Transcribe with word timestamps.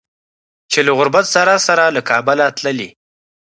چې 0.71 0.79
له 0.87 0.91
غربت 0.97 1.25
سره 1.35 1.53
سره 1.67 1.83
له 1.95 2.01
کابله 2.09 2.45
تللي 2.57 2.89